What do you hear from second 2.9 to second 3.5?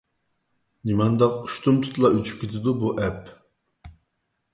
ئەپ؟